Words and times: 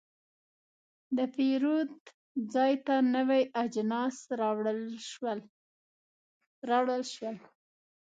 د 1.17 1.19
پیرود 1.35 1.93
ځای 2.53 2.73
ته 2.85 2.95
نوي 3.15 3.43
اجناس 3.63 4.15
راوړل 4.41 4.81
شول. 7.13 7.35